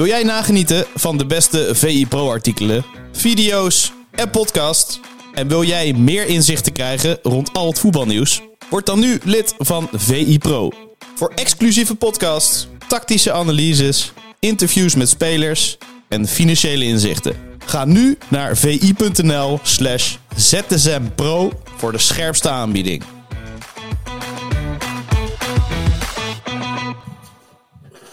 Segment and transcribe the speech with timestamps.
[0.00, 5.00] Wil jij nagenieten van de beste VI Pro-artikelen, video's en podcasts?
[5.34, 8.42] En wil jij meer inzichten krijgen rond al het voetbalnieuws?
[8.70, 10.70] Word dan nu lid van VI Pro.
[11.14, 15.78] Voor exclusieve podcasts, tactische analyses, interviews met spelers
[16.08, 17.36] en financiële inzichten.
[17.66, 23.04] Ga nu naar vi.nl slash zsmpro voor de scherpste aanbieding.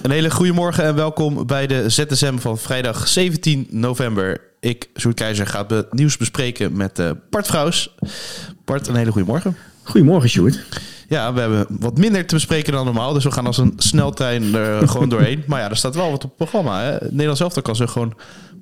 [0.08, 4.42] Een hele goede morgen en welkom bij de ZSM van vrijdag 17 november.
[4.60, 7.96] Ik, Sjoerd Keizer, ga het nieuws bespreken met uh, Bart Vrouws.
[8.66, 9.58] Bart, een hele goede morgen.
[9.84, 10.60] Goedemorgen, Sjoerd.
[11.08, 13.14] Ja, we hebben wat minder te bespreken dan normaal.
[13.14, 15.44] Dus we gaan als een sneltrein er gewoon doorheen.
[15.48, 16.82] Maar ja, er staat wel wat op het programma.
[16.82, 16.98] Hè?
[17.10, 18.14] Nederlands elftal kan zich gewoon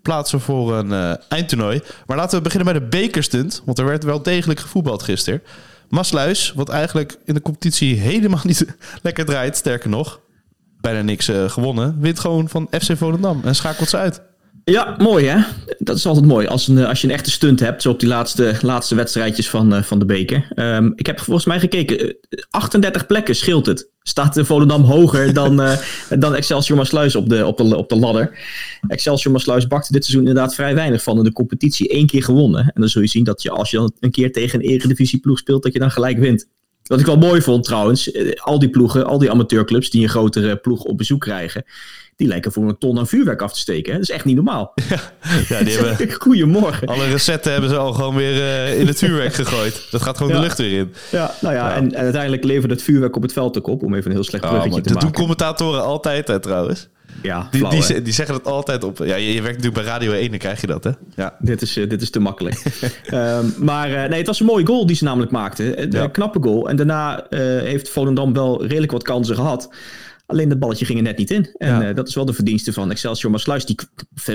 [0.02, 1.82] plaatsen voor een uh, eindtoernooi.
[2.06, 3.62] Maar laten we beginnen bij de bekerstunt.
[3.66, 5.42] Want er werd wel degelijk gevoetbald gisteren.
[5.90, 8.66] Masluis, wat eigenlijk in de competitie helemaal niet
[9.02, 9.58] lekker draait.
[9.58, 10.20] Sterker nog,
[10.86, 11.96] bijna niks uh, gewonnen.
[12.00, 14.22] Wint gewoon van FC Volendam en schakelt ze uit.
[14.64, 15.44] Ja, mooi hè.
[15.78, 18.10] Dat is altijd mooi als, een, als je een echte stunt hebt, zo op die
[18.10, 20.48] laatste, laatste wedstrijdjes van, uh, van de beker.
[20.56, 22.18] Um, ik heb volgens mij gekeken,
[22.50, 23.90] 38 plekken scheelt het.
[24.02, 25.78] Staat de Volendam hoger dan, uh,
[26.20, 28.40] dan Excelsior Maasluis op de, op, de, op de ladder.
[28.88, 31.90] Excelsior Maasluis bakte dit seizoen inderdaad vrij weinig van in de competitie.
[31.90, 32.62] één keer gewonnen.
[32.62, 35.38] En dan zul je zien dat je als je dan een keer tegen een eredivisieploeg
[35.38, 36.48] speelt, dat je dan gelijk wint.
[36.88, 40.56] Wat ik wel mooi vond trouwens, al die ploegen, al die amateurclubs die een grotere
[40.56, 41.66] ploeg op bezoek krijgen,
[42.16, 43.92] die lijken voor een ton aan vuurwerk af te steken.
[43.92, 44.00] Hè?
[44.00, 44.74] Dat is echt niet normaal.
[44.90, 45.00] Ja,
[45.50, 46.12] ja die hebben...
[46.14, 46.88] Goedemorgen.
[46.88, 49.88] Alle recepten hebben ze al gewoon weer uh, in het vuurwerk gegooid.
[49.92, 50.38] Dat gaat gewoon ja.
[50.38, 50.94] de lucht weer in.
[51.12, 51.76] Ja, nou ja, ja.
[51.76, 54.26] En, en, uiteindelijk levert het vuurwerk op het veld ook op, om even een heel
[54.26, 55.08] slecht bruggetje oh, te dat maken.
[55.08, 56.88] Dat doen commentatoren altijd hè, trouwens.
[57.26, 58.98] Ja, die, die, die, zeggen dat altijd op.
[58.98, 60.92] Ja, je, je, werkt natuurlijk bij Radio 1, dan krijg je dat, hè?
[61.16, 62.64] Ja, dit is, uh, dit is te makkelijk.
[63.14, 65.82] um, maar uh, nee, het was een mooie goal die ze namelijk maakten.
[65.82, 66.08] Een ja.
[66.08, 66.70] knappe goal.
[66.70, 69.70] En daarna uh, heeft Volendam wel redelijk wat kansen gehad.
[70.26, 71.50] Alleen dat balletje ging er net niet in.
[71.58, 71.94] En ja.
[71.94, 73.66] dat is wel de verdienste van Excelsior Maasluis.
[73.66, 73.78] Die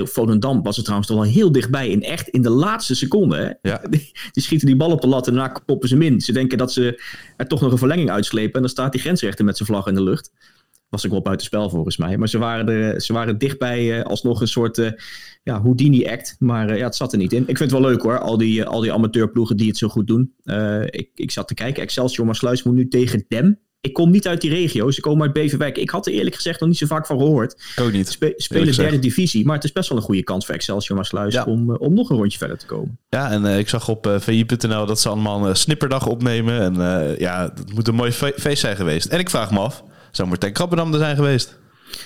[0.05, 1.89] Volendam was er trouwens toch wel heel dichtbij.
[1.89, 3.37] In echt in de laatste seconde.
[3.37, 3.71] Hè?
[3.71, 3.83] Ja.
[3.91, 6.21] Die, die, schieten die bal op de lat en daarna poppen ze hem in.
[6.21, 7.03] Ze denken dat ze
[7.37, 8.55] er toch nog een verlenging uitslepen.
[8.55, 10.31] En dan staat die grensrechter met zijn vlag in de lucht.
[10.91, 12.17] Was ik wel buiten spel volgens mij.
[12.17, 14.91] Maar ze waren, er, ze waren dichtbij uh, alsnog een soort uh,
[15.43, 16.37] ja, Houdini-act.
[16.39, 17.41] Maar ja, het zat er niet in.
[17.41, 18.19] Ik vind het wel leuk hoor.
[18.19, 20.33] Al die, al die amateurploegen die het zo goed doen.
[20.85, 21.83] ik, ik zat te kijken.
[21.83, 24.91] Excelsior Maasluis moet nu tegen Dem ik kom niet uit die regio.
[24.91, 25.79] Ze komen uit Beverwijk.
[25.79, 27.63] Ik had er eerlijk gezegd nog niet zo vaak van gehoord.
[27.77, 28.09] Ook niet.
[28.09, 29.45] Spe spelen derde divisie.
[29.45, 31.45] Maar het is best wel een goede kans voor Excelsior Maasluis ja.
[31.45, 32.99] om, om nog een rondje verder te komen.
[33.09, 36.61] Ja, en ik zag op vi.nl dat ze allemaal een snipperdag opnemen.
[36.61, 36.75] En
[37.19, 39.07] ja, het moet een mooi fe feest zijn geweest.
[39.07, 41.59] En ik vraag me af, zou Martijn Krabbendam er zijn geweest?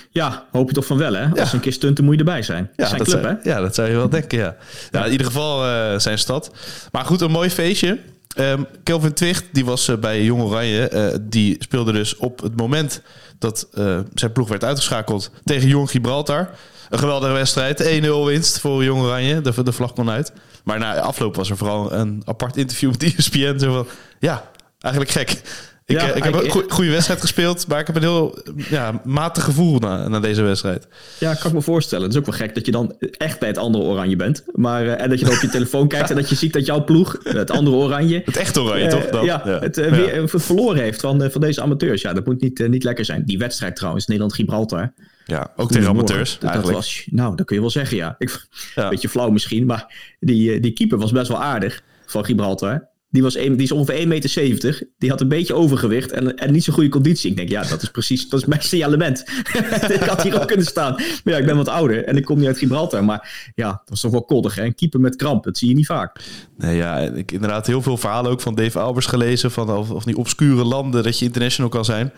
[0.09, 1.29] Ja, hoop je toch van wel, hè?
[1.29, 1.53] Als ja.
[1.53, 2.71] een keer stunten moet je erbij zijn.
[2.75, 3.49] Ja, zijn dat club, zou, hè?
[3.49, 4.55] ja, dat zou je wel denken, ja.
[4.91, 5.05] ja.
[5.05, 5.59] in ieder geval
[5.99, 6.51] zijn stad.
[6.91, 7.99] Maar goed, een mooi feestje.
[8.37, 10.91] Um, Kelvin Twicht, die was uh, bij Jong Oranje.
[10.93, 13.01] Uh, die speelde dus op het moment
[13.39, 16.49] dat uh, zijn ploeg werd uitgeschakeld tegen Jong Gibraltar.
[16.89, 18.03] Een geweldige wedstrijd.
[18.03, 19.41] 1-0 winst voor Jong Oranje.
[19.41, 20.31] De, de vlag kon uit.
[20.63, 23.59] Maar na afloop was er vooral een apart interview met ESPN.
[23.59, 23.87] Zo van,
[24.19, 25.41] ja, eigenlijk gek.
[25.87, 29.43] Ik, ja, ik heb een goede, wedstrijd gespeeld, maar ik heb een heel ja, matig
[29.43, 30.87] gevoel na, na, deze wedstrijd.
[31.19, 32.03] Ja, kan ik me voorstellen.
[32.03, 34.43] Het is ook wel gek dat je dan echt bij het andere oranje bent.
[34.51, 36.65] Maar, uh, en dat je dan op je telefoon kijkt en dat je ziet dat
[36.65, 38.21] jouw ploeg, het andere oranje...
[38.25, 39.05] Het echte oranje, uh, toch?
[39.05, 39.25] Dan?
[39.25, 39.59] Ja, ja.
[39.59, 42.01] Het, uh, weer, verloren heeft van, van deze amateurs.
[42.01, 43.25] Ja, dat moet niet, niet lekker zijn.
[43.25, 44.93] Die wedstrijd trouwens, Nederland-Gibraltar.
[45.25, 48.15] Ja, ook tegen amateurs dat, dat was, Nou, dat kun je wel zeggen, ja.
[48.17, 48.89] Ik, ja.
[48.89, 52.87] Beetje flauw misschien, maar die, die keeper was best wel aardig van Gibraltar.
[53.09, 54.89] Die, was een, die is ongeveer 1,70 meter.
[54.97, 57.29] Die had een beetje overgewicht en, en niet zo'n goede conditie.
[57.29, 59.23] Ik denk, ja, dat is precies dat is mijn signalement.
[59.99, 60.93] ik had hier ook kunnen staan.
[60.93, 63.03] Maar ja, ik ben wat ouder en ik kom niet uit Gibraltar.
[63.03, 64.57] Maar ja, dat was toch wel koddig.
[64.57, 66.19] Een keeper met kramp, dat zie je niet vaak.
[66.57, 69.51] Nee, ja, ik inderdaad heel veel verhalen ook van Dave Albers gelezen.
[69.51, 72.11] Van of, of die obscure landen dat je international kan zijn.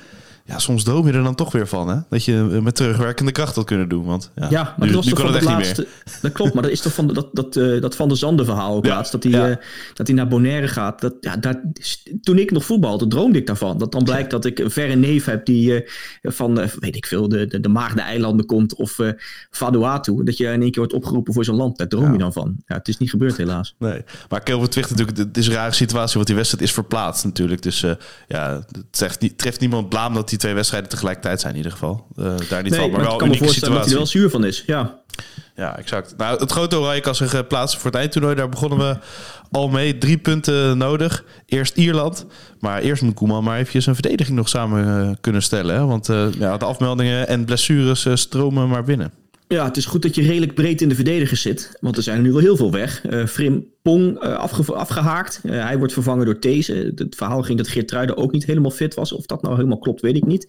[0.48, 1.98] Ja, soms droom je er dan toch weer van, hè?
[2.10, 4.06] Dat je met terugwerkende kracht had kunnen doen.
[4.06, 6.20] Want ja, ja maar nu, dat, nu kan het echt laatste, niet meer.
[6.22, 8.76] Dat klopt, maar dat is toch van dat, dat, uh, dat Van der Zanden verhaal
[8.76, 9.12] ook ja, laatst.
[9.12, 9.50] Dat hij, ja.
[9.50, 9.56] uh,
[9.94, 11.02] dat hij naar Bonaire gaat.
[11.02, 11.62] Dat, ja, daar,
[12.22, 13.78] toen ik nog voetbalde, droomde ik daarvan.
[13.78, 15.82] Dat dan blijkt dat ik een verre neef heb die uh,
[16.24, 18.76] van, weet ik veel, de, de, de Maagde-eilanden komt.
[18.76, 19.00] Of
[19.50, 20.24] Vanuatu.
[20.24, 21.78] Dat je in één keer wordt opgeroepen voor zo'n land.
[21.78, 22.56] Daar droom je dan van.
[22.66, 23.76] Ja, het is niet gebeurd helaas.
[23.80, 26.16] Nee, maar Kelvin Twicht natuurlijk, het is een rare situatie.
[26.16, 27.62] Want die wedstrijd is verplaatst natuurlijk.
[27.62, 27.86] Dus
[28.28, 31.58] ja, het treft, niet, treft niemand blaam dat die twee wedstrijden tegelijk tijd zijn in
[31.58, 32.08] ieder geval.
[32.16, 33.74] Uh, daar niet nee, van, maar wel een voorstellen situatie.
[33.74, 34.64] dat hij er wel zuur van is.
[34.66, 35.00] Ja,
[35.56, 36.14] ja exact.
[36.18, 38.36] Nou, het grote oranje kan zich plaatsen voor het eindtoernooi.
[38.36, 38.98] Daar begonnen we
[39.52, 39.98] al mee.
[39.98, 41.24] Drie punten nodig.
[41.46, 42.26] Eerst Ierland.
[42.60, 45.76] Maar eerst moet Koeman maar eventjes een verdediging nog samen uh, kunnen stellen.
[45.76, 45.86] Hè?
[45.86, 49.12] Want uh, ja, de afmeldingen en blessures uh, stromen maar binnen.
[49.48, 51.78] Ja, het is goed dat je redelijk breed in de verdedigers zit.
[51.80, 53.04] Want er zijn er nu wel heel veel weg.
[53.10, 55.42] Uh, Frim, Pong afge afgehaakt.
[55.44, 56.92] Uh, hij wordt vervangen door These.
[56.96, 59.12] Het verhaal ging dat Geertruiden ook niet helemaal fit was.
[59.12, 60.48] Of dat nou helemaal klopt, weet ik niet.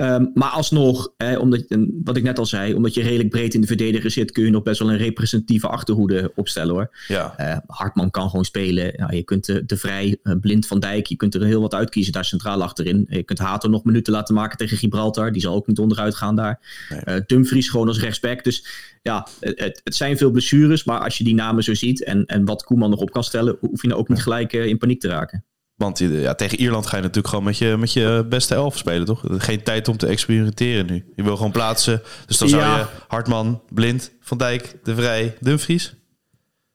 [0.00, 1.64] Um, maar alsnog, eh, omdat,
[2.04, 4.50] wat ik net al zei, omdat je redelijk breed in de verdediger zit, kun je
[4.50, 6.96] nog best wel een representatieve achterhoede opstellen hoor.
[7.08, 7.34] Ja.
[7.40, 8.92] Uh, Hartman kan gewoon spelen.
[8.96, 11.74] Ja, je kunt de, de vrij uh, blind van Dijk, je kunt er heel wat
[11.74, 13.06] uitkiezen daar centraal achterin.
[13.08, 15.32] Je kunt Hato nog minuten laten maken tegen Gibraltar.
[15.32, 16.60] Die zal ook niet onderuit gaan daar.
[17.04, 17.22] Nee.
[17.26, 18.44] Dumfries gewoon als rechtsback.
[18.44, 18.66] Dus
[19.02, 20.84] ja, het, het, zijn veel blessures.
[20.84, 23.56] Maar als je die namen zo ziet en, en wat Koeman nog op kan stellen,
[23.60, 25.44] hoef je nou ook niet gelijk in paniek te raken.
[25.74, 29.06] Want ja, tegen Ierland ga je natuurlijk gewoon met je, met je beste elf spelen,
[29.06, 29.24] toch?
[29.28, 31.12] Geen tijd om te experimenteren nu.
[31.16, 32.02] Je wil gewoon plaatsen.
[32.26, 32.78] Dus dan zou Ja.
[32.78, 35.94] je Hartman, Blind, Van Dijk, De Vrij, Dumfries.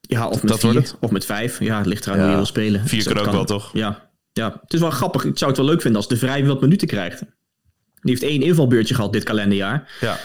[0.01, 0.95] Ja, of met Dat wordt vier, het.
[0.99, 1.59] of met vijf.
[1.59, 2.87] Ja, het ligt eraan hoe Ja, je wil spelen.
[2.87, 3.69] vier Dus kan ook wel, toch?
[3.73, 4.09] Ja.
[4.31, 5.25] ja, het is wel grappig.
[5.25, 7.19] Ik zou het wel leuk vinden als de Vrij wat minuten krijgt.
[7.19, 9.91] Die heeft één invalbeurtje gehad dit kalenderjaar.
[10.01, 10.19] Ja.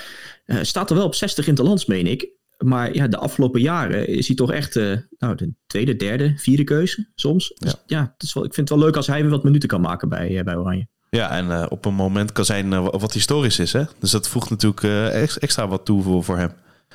[0.44, 2.28] Eh, staat er wel op 60 in de lands, meen ik.
[2.64, 6.64] Maar ja, de afgelopen jaren is hij toch echt eh, nou, de tweede, derde, vierde
[6.64, 7.52] keuze soms.
[7.58, 9.68] Dus ja, het is wel, ik vind het wel leuk als hij weer wat minuten
[9.68, 10.86] kan maken bij, eh, bij Oranje.
[11.10, 13.82] Ja, en eh, op een moment kan zijn wat historisch is, hè?
[13.98, 14.82] Dus dat voegt natuurlijk
[15.14, 16.50] ex- extra wat toe voor, voor hem.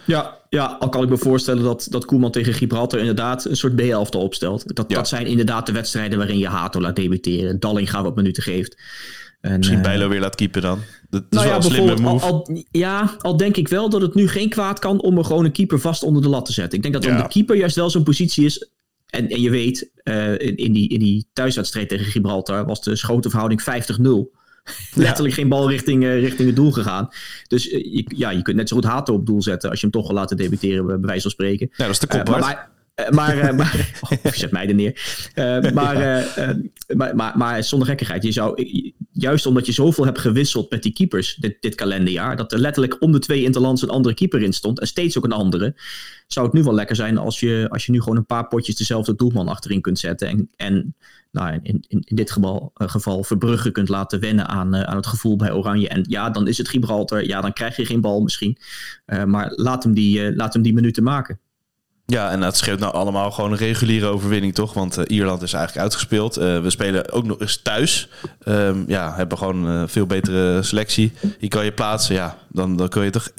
[0.05, 3.75] Ja, ja, al kan ik me voorstellen dat, dat Koeman tegen Gibraltar inderdaad een soort
[3.75, 4.75] B-elftal opstelt.
[4.75, 4.95] Dat, Ja.
[4.95, 7.59] dat zijn inderdaad de wedstrijden waarin je Hato laat debuteren.
[7.59, 8.81] Dallinga wat minuten geeft.
[9.41, 10.79] En, Misschien eh, Bijlo weer laat keepen dan.
[11.09, 12.25] Dat is nou wel ja, een slimme move.
[12.25, 15.25] al, al, ja, al denk ik wel dat het nu geen kwaad kan om er
[15.25, 16.77] gewoon een keeper vast onder de lat te zetten.
[16.77, 17.21] Ik denk dat Ja.
[17.21, 18.69] de keeper juist wel zo'n positie is.
[19.05, 22.95] En, en je weet, eh, in, in, die, in die thuiswedstrijd tegen Gibraltar was de
[22.95, 23.65] schotenverhouding 50-0.
[24.93, 27.09] Letterlijk geen bal richting, eh, richting het doel gegaan.
[27.47, 29.95] Dus je, ja, je kunt net zo goed Hato op doel zetten als je hem
[29.95, 31.69] toch wil laten debuteren, bij wijze van spreken.
[31.71, 32.41] Ja, dat is de kop, maar, Bart.
[32.41, 35.29] maar, eh, maar, eh, maar oh, zet mij er neer.
[35.33, 36.25] Eh, maar,
[36.95, 38.67] maar, maar, maar zonder gekkigheid, je zou,
[39.11, 43.01] juist omdat je zoveel hebt gewisseld met die keepers dit, dit kalenderjaar, dat er letterlijk
[43.01, 45.75] om de twee interlands een andere keeper in stond en steeds ook een andere,
[46.27, 48.75] zou het nu wel lekker zijn als je, als je nu gewoon een paar potjes
[48.75, 50.95] dezelfde doelman achterin kunt zetten en, en
[51.31, 55.35] nou, in, in, in dit geval, geval Verbrugge kunt laten wennen aan, aan het gevoel
[55.35, 55.87] bij Oranje.
[55.87, 58.57] En ja, dan is het Gibraltar, ja, dan krijg je geen bal misschien,
[59.25, 61.39] maar laat hem, die, laat hem die minuten maken.
[62.07, 64.73] Ja, en dat scheelt nou allemaal gewoon een reguliere overwinning, toch?
[64.73, 66.37] Want eh, Ierland is eigenlijk uitgespeeld.
[66.37, 68.09] Eh, we spelen ook nog eens thuis.
[68.43, 71.11] Ehm, ja, hebben gewoon een veel betere selectie.
[71.39, 72.37] Hier kan je plaatsen, ja.
[72.49, 73.33] Dan, dan kun je toch 1-2-0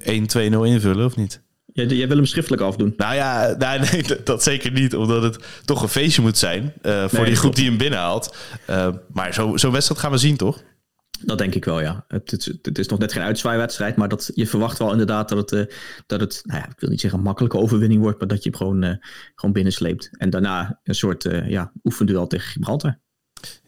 [0.67, 1.41] invullen, of niet?
[1.73, 2.95] Jij, jij wil hem schriftelijk afdoen.
[2.97, 4.95] Nou ja, nee, nee, dat- dat zeker niet.
[4.97, 8.37] Omdat het toch een feestje moet zijn eh, voor Nee, die groep die hem binnenhaalt.
[8.67, 10.63] Eh, maar zo- zo'n wedstrijd gaan we zien, toch?
[11.27, 12.05] Dat denk ik wel, ja.
[12.09, 15.39] Het, het, het is nog net geen uitzwaaiwedstrijd, maar dat, je verwacht wel inderdaad dat
[15.39, 15.75] het, eh,
[16.07, 18.49] dat het nou ja, ik wil niet zeggen een makkelijke overwinning wordt, maar dat je
[18.51, 18.95] hem gewoon, eh,
[19.35, 20.11] gewoon binnensleept.
[20.13, 22.99] En daarna een soort eh ja, oefenduel tegen Gibraltar.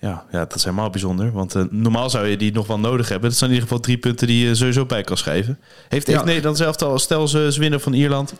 [0.00, 1.32] Ja, ja, dat is helemaal bijzonder.
[1.32, 3.28] Want normaal zou je die nog wel nodig hebben.
[3.28, 5.58] Dat zijn in ieder geval drie punten die je sowieso bij kan schrijven.
[5.88, 6.25] Heeft, heeft Ja.
[6.25, 8.34] Nederland zelf al, stel ze ze winnen van Ierland...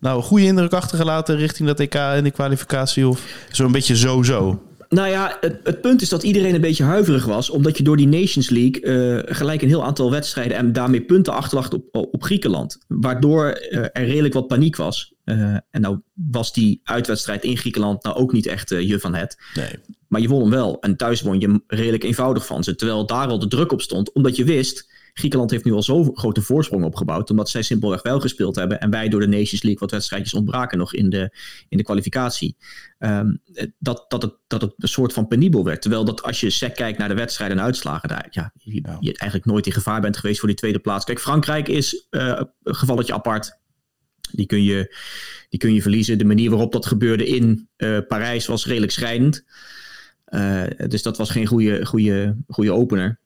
[0.00, 3.08] nou, een goede indruk achtergelaten richting dat EK en de kwalificatie?
[3.08, 4.62] Of zo'n beetje zo-zo?
[4.94, 7.96] Nou ja, het, het punt is dat iedereen een beetje huiverig was, omdat je door
[7.96, 12.22] die Nations League eh, gelijk een heel aantal wedstrijden en daarmee punten achterlacht op, op
[12.22, 12.78] Griekenland.
[12.88, 15.14] Waardoor eh, er redelijk wat paniek was.
[15.24, 15.36] Eh,
[15.70, 19.38] en nou was die uitwedstrijd in Griekenland nou ook niet echt je van het.
[19.54, 19.78] Nee.
[20.08, 20.80] Maar je won hem wel.
[20.80, 22.74] En thuis won je hem redelijk eenvoudig van ze.
[22.74, 24.12] Terwijl daar al de druk op stond.
[24.12, 27.30] Omdat je wist, Griekenland heeft nu al zo'n grote voorsprong opgebouwd.
[27.30, 28.80] Omdat zij simpelweg wel gespeeld hebben.
[28.80, 31.36] En wij door de Nations League wat wedstrijdjes ontbraken nog in de,
[31.68, 32.56] in de kwalificatie.
[32.98, 33.34] Ehm,
[33.78, 35.82] dat, dat, het, dat het een soort van penibel werd.
[35.82, 38.08] Terwijl dat als je sec kijkt naar de wedstrijden en uitslagen.
[38.08, 41.04] Daar, ja, je, je eigenlijk nooit in gevaar bent geweest voor die tweede plaats.
[41.04, 43.58] Kijk, Frankrijk is eh, een gevalletje apart.
[44.32, 44.96] Die kun, je,
[45.48, 46.18] die kun je verliezen.
[46.18, 49.44] De manier waarop dat gebeurde in eh, Parijs was redelijk schrijnend.
[50.24, 53.22] Eh, dus dat was geen goede, goede, goede opener.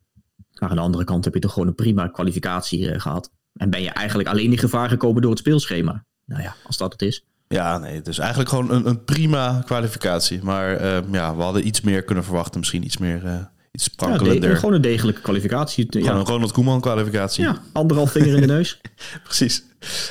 [0.61, 3.31] Maar aan de andere kant heb je toch gewoon een prima kwalificatie eh, gehad.
[3.53, 6.05] En ben je eigenlijk alleen in gevaar gekomen door het speelschema.
[6.25, 7.25] Nou ja, als dat het is.
[7.49, 8.03] Ja, nee.
[8.03, 10.43] Dus eigenlijk gewoon een, een prima kwalificatie.
[10.43, 12.59] Maar eh, ja, we hadden iets meer kunnen verwachten.
[12.61, 13.25] Misschien iets meer...
[13.27, 13.33] eh,
[13.71, 14.51] iets Ja, sprankelender.
[14.51, 15.87] de- gewoon een degelijke kwalificatie.
[15.91, 17.45] Gewoon Ja, een Ronald Koeman kwalificatie.
[17.45, 18.81] ja, anderhalf vinger in de neus.
[19.25, 19.63] Precies.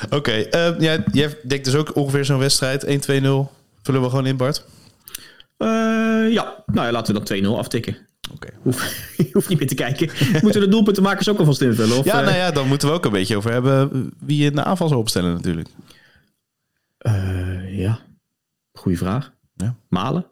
[0.09, 2.85] Oké, eh, jij, jij denkt dus ook ongeveer zo'n wedstrijd.
[2.85, 2.89] 1-2-0.
[3.81, 4.65] Vullen we gewoon in, Bart?
[6.29, 7.97] Ja, nou ja, laten we dan 2-0 aftikken.
[8.33, 8.49] Oké.
[9.17, 10.09] Je hoeft niet meer te kijken.
[10.43, 11.97] Moeten we de doelpuntenmakers ook alvast invullen?
[11.97, 14.45] Of, Ja, eh, nou ja, dan moeten we ook een beetje over hebben wie je
[14.49, 15.69] in de aanval zou opstellen natuurlijk.
[16.97, 17.99] eh, ja,
[18.73, 19.33] goede vraag.
[19.55, 19.75] Ja.
[19.89, 20.25] Malen?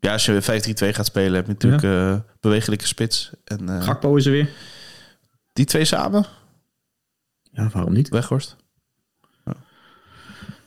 [0.00, 3.30] Ja, als je 5-3-2 gaat spelen, heb je natuurlijk eh, bewegelijke spits.
[3.44, 4.48] En eh, Gakpo is er weer.
[5.52, 6.26] die twee samen,
[7.52, 8.08] Ja, waarom niet?
[8.08, 8.56] Weghorst.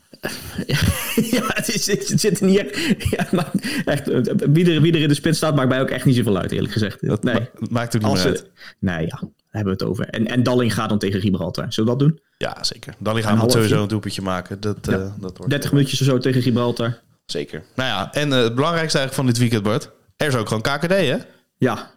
[1.36, 2.78] ja, het, is, het zit er niet echt.
[3.10, 3.52] Ja, maar
[3.86, 6.16] echt eh, wie, er, wie er in de spits staat, maakt mij ook echt niet
[6.16, 7.08] zoveel uit, eerlijk gezegd.
[7.08, 7.34] Dat nee.
[7.34, 8.40] ma- maakt ook niet Als meer uit.
[8.40, 10.06] het, nee, ja, daar hebben we het over.
[10.10, 11.74] En, en Dalling gaat dan tegen Gibraltar.
[11.74, 12.20] Zullen we dat doen?
[12.38, 12.94] Ja, zeker.
[13.04, 13.50] Een we halfje.
[13.52, 14.60] sowieso een doelpuntje maken.
[14.60, 14.92] Dat, Ja.
[14.94, 17.00] eh, dat wordt, 30 minuutjes of zo tegen Gibraltar.
[17.26, 17.64] Zeker.
[17.76, 19.92] Nou ja, en het belangrijkste eigenlijk van dit weekend, Bart.
[20.18, 21.18] Er is ook gewoon KKD, hè?
[21.58, 21.92] Ja,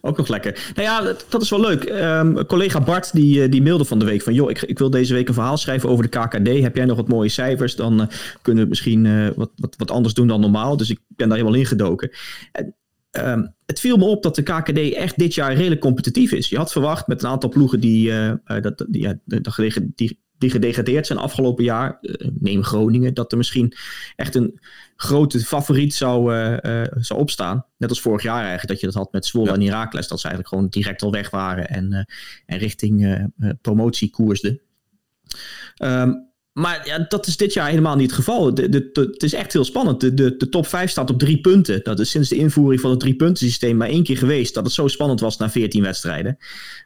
[0.00, 0.72] ook nog lekker.
[0.74, 1.84] Nou ja, dat, is wel leuk.
[1.84, 4.34] Um, collega Bart die, die mailde van de week van...
[4.34, 6.62] joh, ik, ik wil deze week een verhaal schrijven over de KKD.
[6.62, 7.76] Heb jij nog wat mooie cijfers?
[7.76, 8.06] Dan uh,
[8.42, 10.76] kunnen we misschien uh, wat, wat, wat anders doen dan normaal.
[10.76, 12.10] Dus ik ben daar helemaal ingedoken.
[12.52, 12.74] En,
[13.10, 16.48] um, het viel me op dat de KKD echt dit jaar redelijk competitief is.
[16.48, 19.18] Je had verwacht met een aantal ploegen die, uh, dat, die, ja,
[19.94, 23.74] die, die, gedegradeerd zijn afgelopen jaar, uh, neem Groningen, dat er misschien
[24.16, 24.60] echt een
[24.96, 27.66] grote favoriet zou, uh, uh, zou opstaan.
[27.76, 29.54] Net als vorig jaar eigenlijk, dat je dat had met Zwolle ja.
[29.54, 32.06] en Heracles, dat ze eigenlijk gewoon direct al weg waren en,
[32.46, 33.28] en richting
[33.60, 34.60] promotie koersden.
[35.82, 38.54] Um, maar ja, dat is dit jaar helemaal niet het geval.
[38.54, 40.00] De, de, de, het is echt heel spannend.
[40.00, 41.80] De, de, de top 5 staat op drie punten.
[41.82, 44.54] Dat is sinds de invoering van het drie punten systeem maar één keer geweest.
[44.54, 46.36] Dat het zo spannend was na 14 wedstrijden.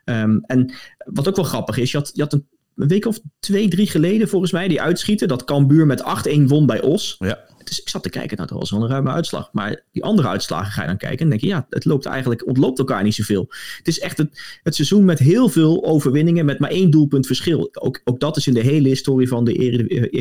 [0.04, 2.46] Um, en wat ook wel grappig is, je had, je had een
[2.78, 5.28] een week of twee, drie geleden volgens mij, die uitschieten.
[5.28, 7.16] Dat Cambuur met 8-1 won bij Os.
[7.18, 7.38] Ja.
[7.68, 9.48] Dus ik zat te kijken, nou dat was wel een ruime uitslag.
[9.52, 12.46] Maar die andere uitslagen ga je dan kijken en denk je, ja, het loopt eigenlijk,
[12.46, 13.46] ontloopt elkaar niet zoveel.
[13.76, 17.68] Het is echt het, het seizoen met heel veel overwinningen, met maar één doelpunt verschil.
[17.72, 19.52] Ook, ook dat is in de hele historie van de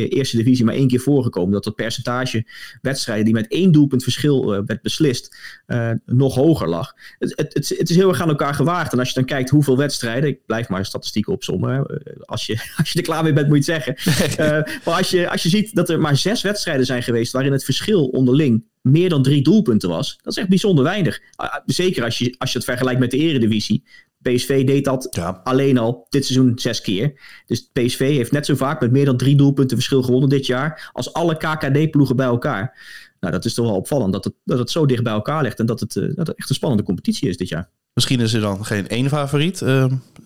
[0.10, 1.52] eerste divisie maar één keer voorgekomen.
[1.52, 2.46] Dat het percentage
[2.82, 5.38] wedstrijden die met één doelpunt verschil uh, werd beslist,
[5.68, 6.94] uh, nog hoger lag.
[7.20, 8.94] Het, het, het, is heel erg aan elkaar gewaagd.
[8.94, 11.86] En als je dan kijkt hoeveel wedstrijden, ik blijf maar statistieken opzommen.
[12.26, 14.16] Als je, als je er klaar mee bent, moet je het zeggen.
[14.46, 17.56] uh, maar als je, als je ziet dat er maar zes wedstrijden zijn geweest waarin
[17.56, 20.20] het verschil onderling meer dan drie doelpunten was.
[20.22, 21.22] Dat is echt bijzonder weinig.
[21.66, 23.84] Zeker als je, als je het vergelijkt met de eredivisie.
[24.22, 25.42] PSV deed dat ja.
[25.44, 27.20] alleen al dit seizoen zes keer.
[27.46, 30.90] Dus PSV heeft net zo vaak met meer dan drie doelpunten verschil gewonnen dit jaar.
[30.94, 32.78] als alle KKD-ploegen bij elkaar.
[33.20, 35.60] Nou, dat is toch wel opvallend dat het, dat het zo dicht bij elkaar ligt.
[35.60, 37.70] En dat het, uh, dat het echt een spannende competitie is dit jaar.
[37.98, 39.62] Misschien is er dan geen één favoriet.
[39.62, 39.86] Uh,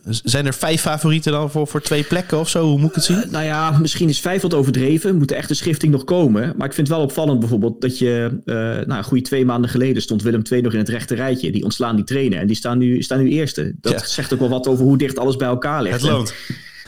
[0.09, 2.65] zijn er vijf favorieten dan voor, voor twee plekken of zo?
[2.65, 3.17] Hoe moet ik het zien?
[3.17, 5.15] Uh, nou ja, misschien is vijf wat overdreven.
[5.15, 6.53] Moet er echt een schifting nog komen.
[6.57, 8.41] Maar ik vind het wel opvallend bijvoorbeeld dat je...
[8.45, 11.51] Uh, nou, een goede twee maanden geleden stond Willem II nog in het rechte rijtje.
[11.51, 12.39] Die ontslaan die trainer.
[12.39, 13.73] En die staan nu, staan nu eerste.
[13.81, 14.05] Dat ja.
[14.05, 16.01] zegt ook wel wat over hoe dicht alles bij elkaar ligt.
[16.01, 16.33] Het loont.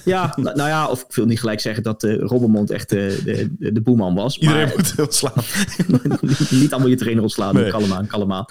[0.06, 3.22] Ja, nou, nou, ja, of ik wil niet gelijk zeggen dat uh, Robbermond echt de,
[3.60, 4.38] de, de boeman was.
[4.38, 5.44] Iedereen maar, moet ontslaan.
[6.62, 7.70] niet allemaal je trainer ontslaan, nee.
[7.70, 8.46] kalm aan, kalm aan.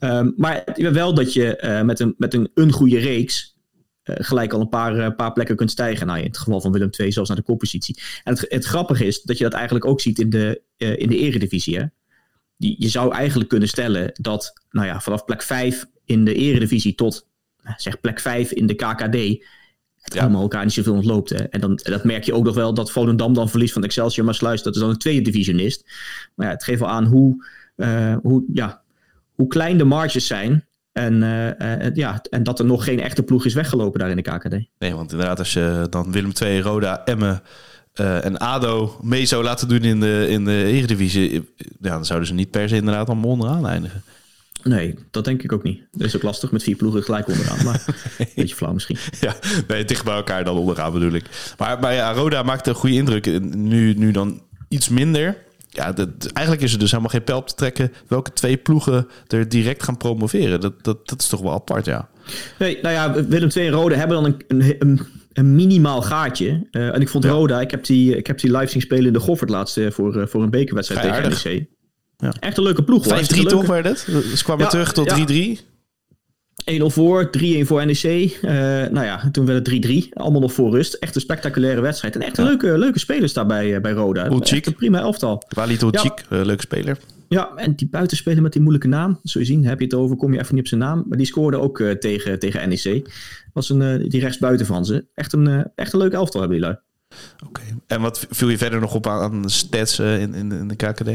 [0.00, 3.56] Um, maar wel dat je uh, met, een, met een, een goede reeks
[4.02, 6.06] gelijk al een paar, paar plekken kunt stijgen.
[6.06, 8.00] Nou, in het geval van Willem II zelfs naar de koppositie.
[8.24, 11.16] En het, het grappige is dat je dat eigenlijk ook ziet in de, in de
[11.16, 11.78] eredivisie.
[11.78, 11.84] Hè?
[12.56, 16.94] Die, je zou eigenlijk kunnen stellen dat nou ja, vanaf plek 5 in de eredivisie
[16.94, 17.26] tot
[17.76, 19.44] zeg plek 5 in de KKD
[20.14, 20.20] ja.
[20.20, 21.30] allemaal elkaar niet zoveel ontloopt.
[21.30, 21.36] Hè.
[21.36, 24.24] En dan, dat merk je ook nog wel dat Volendam dan verliest van Excelsior.
[24.24, 25.90] Maar Sluis, dat is dan een tweede divisionist.
[26.34, 27.44] Maar ja, het geeft wel aan hoe,
[27.76, 28.82] uh, hoe, ja,
[29.34, 30.66] hoe klein de marges zijn.
[30.92, 34.16] En, uh, uh, ja, en dat er nog geen echte ploeg is weggelopen daar in
[34.16, 34.68] de KKD.
[34.78, 37.42] Nee, want inderdaad, als je dan Willem II, Roda, Emmen
[37.94, 41.54] en ADO mee zou laten doen in de, in de Eredivisie...
[41.80, 44.02] Ja, dan zouden ze niet per se inderdaad allemaal onderaan eindigen.
[44.62, 45.82] Nee, dat denk ik ook niet.
[45.92, 47.64] Dat is ook lastig met vier ploegen gelijk onderaan.
[47.64, 47.84] Maar
[48.18, 48.96] een beetje flauw misschien.
[49.20, 49.36] Ja,
[49.68, 51.24] nee, dicht bij elkaar dan onderaan bedoel ik.
[51.58, 53.40] Maar, maar ja, Roda maakte een goede indruk.
[53.54, 55.36] Nu, nu dan iets minder.
[55.68, 57.92] Ja, dat, eigenlijk is er dus helemaal geen pijl op te trekken...
[58.08, 60.60] welke twee ploegen er direct gaan promoveren.
[60.60, 62.08] Dat, dat, dat is toch wel apart, ja.
[62.58, 65.00] Nee, nou ja, Willem II en Roda hebben dan een, een,
[65.32, 66.66] een minimaal gaatje.
[66.70, 67.30] Uh, en ik vond ja.
[67.30, 69.92] Roda, ik heb, die, ik heb die live zien spelen in de Goffert laatste...
[69.92, 71.66] voor, uh, voor een bekerwedstrijd tegen NEC.
[72.22, 72.32] Ja.
[72.40, 73.06] Echt een leuke ploeg.
[73.06, 74.06] 5-3 toch werd het?
[74.06, 75.58] Dus kwamen ja, terug tot 3-3.
[76.70, 78.04] 1-0 voor, 3-1 voor NEC.
[78.04, 78.50] Uh,
[78.90, 79.92] nou ja, toen werd het 3-3.
[80.12, 80.94] Allemaal nog voor rust.
[80.94, 82.14] Echt een spectaculaire wedstrijd.
[82.14, 82.44] En echt ja.
[82.44, 84.24] leuke, leuke spelers daarbij uh, bij Roda.
[84.40, 85.42] Echt een prima elftal.
[85.48, 86.38] Walid Ulcik, ja.
[86.38, 86.98] uh, leuke speler.
[87.28, 89.18] Ja, en die buitenspeler met die moeilijke naam.
[89.22, 91.04] Zul je zien, heb je het over, kom je even niet op zijn naam.
[91.08, 93.10] Maar die scoorde ook uh, tegen, tegen NEC.
[93.52, 95.04] Was een, uh, die rechtsbuiten van ze.
[95.14, 96.78] Echt een, uh, echt een leuk elftal hebben die lui.
[97.34, 97.60] Oké.
[97.60, 97.74] Okay.
[97.86, 101.08] En wat viel je verder nog op aan, aan stats in, in, in de KKD?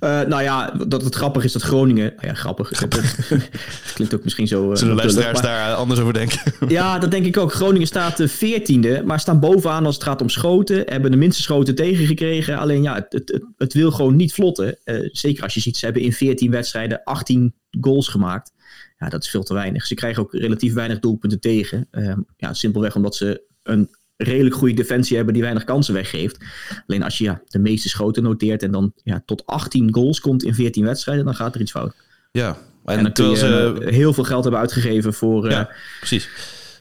[0.00, 2.12] Uh, nou ja, dat het grappig is dat Groningen.
[2.16, 2.70] Nou ja, grappig.
[2.78, 4.70] dat klinkt ook misschien zo.
[4.70, 6.40] Uh, Zullen de luisteraars maar, daar anders over denken?
[6.68, 7.52] ja, dat denk ik ook.
[7.52, 10.82] Groningen staat de veertiende, maar staan bovenaan als het gaat om schoten.
[10.86, 12.58] Hebben de minste schoten tegengekregen.
[12.58, 14.78] Alleen ja, het, het, het wil gewoon niet vlotten.
[14.84, 18.52] Uh, zeker als je ziet, ze hebben in 14 wedstrijden 18 goals gemaakt.
[18.98, 19.86] Ja, dat is veel te weinig.
[19.86, 21.88] Ze krijgen ook relatief weinig doelpunten tegen.
[22.36, 23.88] ja, simpelweg omdat ze een
[24.22, 26.38] redelijk goede defensie hebben die weinig kansen weggeeft.
[26.86, 30.42] Alleen als je ja, de meeste schoten noteert en dan ja, tot 18 goals komt
[30.42, 31.94] in 14 wedstrijden, dan gaat er iets fout.
[32.32, 32.48] Ja,
[32.84, 33.80] en, en dan kun je ze...
[33.84, 36.28] heel veel geld hebben uitgegeven voor, ja, uh, precies.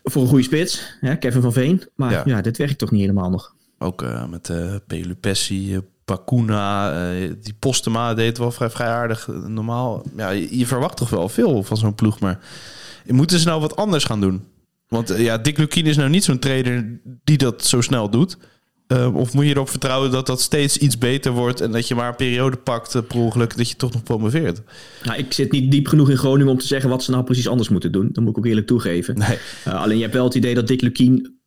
[0.03, 1.83] voor een goede spits, hè, Kevin van Veen.
[1.95, 2.21] Maar ja.
[2.25, 3.55] ja dit werkt toch niet helemaal nog.
[3.77, 6.91] Ook uh, met uh, Pelupessi, Bakuna,
[7.41, 9.27] die Postema deed wel vrij, vrij aardig.
[9.47, 12.39] Normaal, ja, je, je verwacht toch wel veel van zo'n ploeg, maar
[13.05, 14.43] moeten ze nou wat anders gaan doen?
[14.89, 18.37] Want ja, Dick Lukien is nou niet zo'n trainer die dat zo snel doet.
[18.87, 21.95] Uh, of moet je erop vertrouwen dat dat steeds iets beter wordt en dat je
[21.95, 24.61] maar een periode pakt uh, per ongeluk dat je toch nog promoveert?
[25.03, 27.47] Nou, ik zit niet diep genoeg in Groningen om te zeggen wat ze nou precies
[27.47, 28.09] anders moeten doen.
[28.11, 29.17] Dat moet ik ook eerlijk toegeven.
[29.17, 29.37] Nee.
[29.67, 31.39] Uh, alleen je hebt wel het idee dat Dick Lukien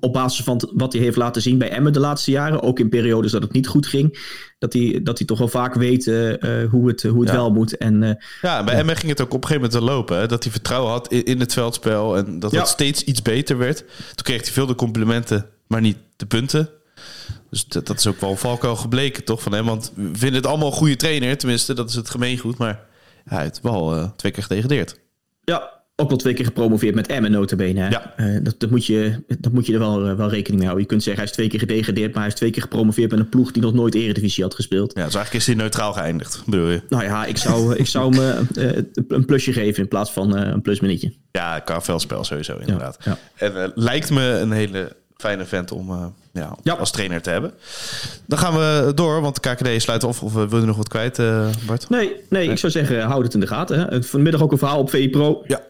[0.00, 2.88] op basis van wat hij heeft laten zien bij Emmen de laatste jaren, ook in
[2.88, 4.18] periodes dat het niet goed ging,
[4.58, 6.04] dat hij, dat hij toch wel vaak weet
[6.70, 7.34] hoe het, hoe het Ja.
[7.34, 7.76] wel moet.
[7.76, 10.18] En, Ja, bij Emmen ging het ook op een gegeven moment te lopen.
[10.18, 10.26] Hè?
[10.26, 12.58] Dat hij vertrouwen had in, in het veldspel en dat Ja.
[12.58, 13.76] het steeds iets beter werd.
[13.78, 16.68] Toen kreeg hij veel de complimenten, maar niet de punten.
[17.50, 19.66] Dus dat, dat is ook wel valkuil gebleken, toch, van hem.
[19.66, 22.58] Want we vinden het allemaal een goede trainer, tenminste, dat is het gemeengoed.
[22.58, 22.80] Maar
[23.24, 25.00] ja, hij heeft wel eh, twee keer gedegradeerd.
[25.44, 27.80] ja, ook wel twee keer gepromoveerd met Emmen notabene.
[27.80, 27.88] Hè?
[27.88, 28.14] Ja.
[28.16, 30.80] Eh, dat, dat, moet je, dat moet je er wel, eh, wel rekening mee houden.
[30.80, 33.20] Je kunt zeggen hij is twee keer gedegradeerd, maar hij is twee keer gepromoveerd met
[33.20, 34.90] een ploeg die nog nooit Eredivisie had gespeeld.
[34.94, 36.82] Ja, dus eigenlijk is hij neutraal geëindigd, bedoel je?
[36.88, 40.62] Nou ja, ik zou, ik zou hem eh, een plusje geven in plaats van een
[40.62, 41.12] plusminuutje.
[41.32, 42.96] Ja, veldspel sowieso, inderdaad.
[43.04, 43.18] ja.
[43.34, 46.72] En lijkt me een hele fijne vent om ja, Ja.
[46.72, 47.52] als trainer te hebben.
[48.26, 50.22] Dan gaan we door, want de KKD sluit af.
[50.22, 51.16] Of wil je nog wat kwijt,
[51.66, 51.88] Bart?
[51.88, 53.78] Nee, nee, ik zou zeggen, houd het in de gaten.
[53.78, 54.02] Hè.
[54.02, 55.42] Vanmiddag ook een verhaal op VE Pro.
[55.46, 55.60] Ja.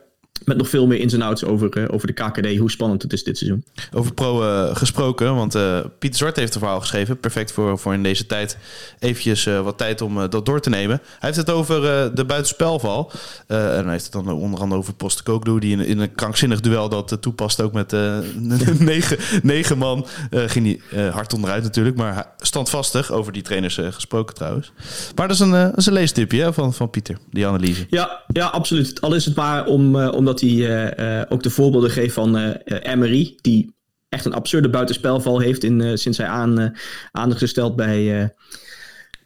[0.44, 3.12] Met nog veel meer ins en outs over, eh, over de KKD, hoe spannend het
[3.12, 3.64] is dit seizoen.
[3.92, 7.20] Over pro eh, gesproken, want eh Pieter Zwart heeft een verhaal geschreven.
[7.20, 8.56] Perfect voor, voor in deze tijd
[8.99, 11.00] eventjes wat tijd om dat door te nemen.
[11.02, 11.80] Hij heeft het over
[12.14, 13.12] de buitenspelval.
[13.47, 15.61] En hij heeft het dan onder andere over Postecoglou...
[15.61, 17.94] die in, in een krankzinnig duel dat toepast ook met
[18.78, 20.06] negen, negen man.
[20.30, 24.73] ging hij hard onderuit natuurlijk, maar standvastig over die trainers gesproken trouwens.
[25.14, 27.87] Maar dat is een, dat is een leestipje hè, van, van Pieter, die analyse.
[27.90, 29.00] Ja, ja, absoluut.
[29.00, 32.37] Al is het maar om, eh, omdat hij eh, eh, ook de voorbeelden geeft van
[32.37, 33.75] eh Emery, die
[34.09, 36.69] echt een absurde buitenspelval heeft in, sinds hij aan, eh,
[37.13, 38.33] aan is gesteld bij,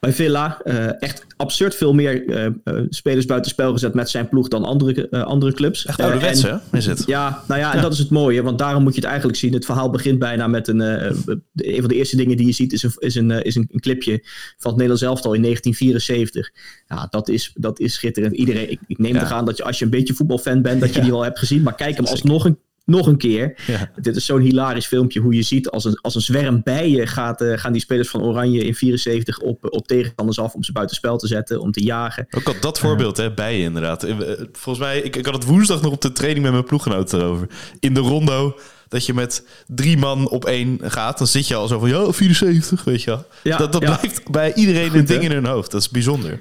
[0.05, 0.61] bij Villa.
[0.65, 5.53] Eh, echt absurd veel meer eh, spelers buitenspel gezet met zijn ploeg dan andere, andere
[5.53, 5.87] clubs.
[5.87, 6.57] Echt ouderwets, hè?
[6.73, 7.03] Is het?
[7.07, 9.53] Ja, nou ja, en dat is het mooie, want daarom moet je het eigenlijk zien.
[9.53, 10.81] Het verhaal begint bijna met een.
[10.81, 11.15] een
[11.55, 14.21] van de eerste dingen die je ziet is een, is een, is een, clipje
[14.59, 16.51] van het Nederlands elftal in 1974.
[16.89, 18.35] Ja, dat is, dat is schitterend.
[18.35, 19.21] Iedereen, ik, ik neem Ja.
[19.21, 21.39] te gaan dat je als je een beetje voetbalfan bent, dat je die wel hebt
[21.39, 21.63] gezien.
[21.63, 23.59] Maar kijk hem alsnog een, nog een keer.
[23.67, 23.91] Ja.
[23.97, 27.41] Dit is zo'n hilarisch filmpje hoe je ziet als een, als een zwerm bijen gaat,
[27.41, 31.17] eh, gaan die spelers van Oranje in 74 op, op tegenstanders af om ze buitenspel
[31.19, 32.27] te zetten, om te jagen.
[32.31, 34.03] Ook al dat voorbeeld hè, bij je inderdaad.
[34.03, 34.17] Eh,
[34.53, 37.47] Volgens mij, ik, ik had het woensdag nog op de training met mijn ploeggenoten erover.
[37.81, 41.19] In de rondo, dat je met drie man op één gaat.
[41.19, 43.27] Dan zit je al zo van, ja, 74, weet je wel.
[43.43, 43.97] Ja, dat dat ja.
[43.97, 45.29] blijft bij iedereen Goed, een ding hè?
[45.29, 45.71] in hun hoofd.
[45.71, 46.41] Dat is bijzonder.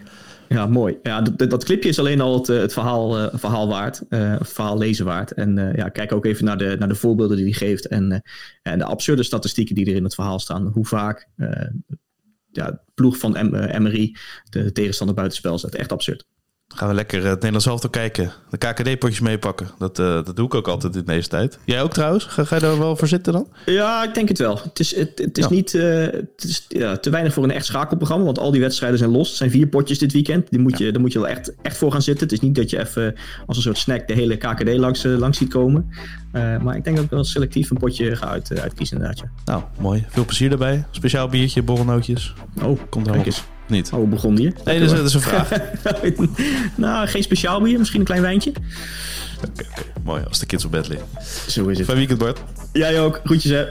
[0.53, 0.97] Ja, mooi.
[1.03, 4.01] Ja, dat, dat clipje is alleen al het, eh, het verhaal, eh, verhaal waard.
[4.09, 5.31] het verhaal lezen waard.
[5.31, 7.87] En ja, kijk ook even naar de, naar de voorbeelden die hij geeft.
[7.87, 8.23] En,
[8.61, 10.67] en de absurde statistieken die er in het verhaal staan.
[10.67, 11.29] Hoe vaak
[12.53, 14.15] ja, ploeg van eh, Emery
[14.49, 15.75] de tegenstander buitenspel zet.
[15.75, 16.25] Echt absurd.
[16.75, 18.31] Gaan we lekker eh, het Nederlands elftal kijken.
[18.49, 19.67] De KKD-potjes meepakken.
[19.77, 21.59] Dat, eh, dat doe ik ook altijd in deze tijd.
[21.65, 22.23] Jij ook trouwens?
[22.25, 23.47] Ga, ga je daar wel voor zitten dan?
[23.65, 24.59] Ja, ik denk het wel.
[24.63, 25.49] Het is, het, het is Ja.
[25.49, 28.25] niet eh, het is, ja, te weinig voor een echt schakelprogramma.
[28.25, 29.27] Want al die wedstrijden zijn los.
[29.27, 30.49] Het zijn vier potjes dit weekend.
[30.49, 32.23] Die moet je, Daar moet je wel echt, echt voor gaan zitten.
[32.23, 35.38] Het is niet dat je even als een soort snack de hele KKD langs, langs
[35.38, 35.89] ziet komen.
[36.31, 39.23] Maar ik denk dat ik wel selectief een potje ga uit, uitkiezen inderdaad.
[39.45, 40.05] Nou, mooi.
[40.09, 40.86] Veel plezier daarbij.
[40.91, 42.33] Speciaal biertje, borrelnootjes.
[42.63, 43.43] Oh, Komt helemaal eens.
[43.67, 43.91] Niet.
[43.91, 44.54] Oh, we begonnen hier.
[44.65, 45.49] Nee, dat is, dat is een vraag.
[46.76, 47.78] nou, geen speciaal bier.
[47.78, 48.54] Misschien een klein wijntje.
[49.38, 49.84] Oké, oké.
[50.04, 50.23] Mooi.
[50.28, 51.08] Als de kids op bed liggen.
[51.47, 51.86] Zo is het.
[51.86, 52.39] Fijn weekend, Bart.
[52.73, 53.21] Jij ook.
[53.23, 53.65] Groetjes hè.